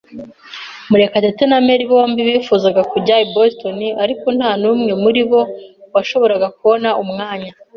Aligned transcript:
Murekatete 0.89 1.43
na 1.49 1.57
Mary 1.65 1.85
bombi 1.91 2.21
bifuzaga 2.29 2.81
kujya 2.91 3.15
i 3.25 3.27
Boston, 3.33 3.79
ariko 4.03 4.27
nta 4.37 4.51
n'umwe 4.61 4.91
muri 5.03 5.21
bo 5.29 5.41
washoboraga 5.93 6.47
kubona 6.57 6.89
umwanya. 7.03 7.51